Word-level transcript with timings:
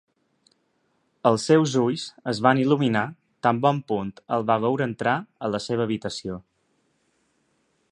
Els 1.31 1.43
seus 1.49 1.75
ulls 1.81 2.05
es 2.31 2.39
van 2.47 2.61
il·luminar 2.63 3.05
tan 3.49 3.61
bon 3.67 3.83
punt 3.93 4.11
el 4.39 4.47
va 4.53 4.57
veure 4.65 4.89
entrar 4.93 5.15
a 5.49 5.53
la 5.57 5.63
seva 5.69 5.89
habitació. 5.89 6.43